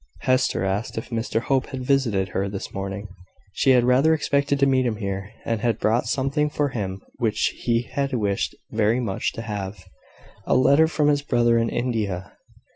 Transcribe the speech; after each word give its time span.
Hester 0.21 0.65
asked 0.65 0.97
if 0.97 1.11
Mr 1.11 1.41
Hope 1.41 1.67
had 1.67 1.85
visited 1.85 2.29
her 2.29 2.49
this 2.49 2.73
morning. 2.73 3.07
She 3.53 3.69
had 3.69 3.83
rather 3.83 4.15
expected 4.15 4.57
to 4.59 4.65
meet 4.65 4.83
him 4.83 4.95
here, 4.95 5.29
and 5.45 5.61
had 5.61 5.77
brought 5.77 6.07
something 6.07 6.49
for 6.49 6.69
him 6.69 7.03
which 7.19 7.53
he 7.55 7.83
had 7.83 8.11
wished 8.11 8.55
very 8.71 8.99
much 8.99 9.31
to 9.33 9.43
have 9.43 9.85
a 10.47 10.55
letter 10.55 10.87
from 10.87 11.07
his 11.09 11.21
brother 11.21 11.59
in 11.59 11.69
India. 11.69 12.33